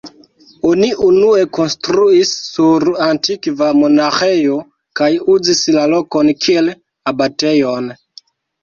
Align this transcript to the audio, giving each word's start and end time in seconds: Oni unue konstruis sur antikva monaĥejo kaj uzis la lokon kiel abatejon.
Oni 0.69 0.87
unue 1.07 1.43
konstruis 1.57 2.31
sur 2.47 2.87
antikva 3.09 3.69
monaĥejo 3.83 4.59
kaj 5.03 5.11
uzis 5.37 5.63
la 5.79 5.89
lokon 5.95 6.37
kiel 6.45 6.75
abatejon. 7.15 7.97